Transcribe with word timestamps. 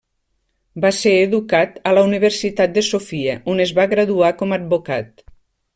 Va 0.85 0.89
ser 0.99 1.11
educat 1.25 1.77
en 1.91 1.95
la 1.99 2.05
Universitat 2.09 2.75
de 2.79 2.85
Sofia, 2.91 3.39
on 3.55 3.65
es 3.67 3.75
va 3.81 3.89
graduar 3.95 4.35
com 4.41 4.57
advocat. 4.59 5.29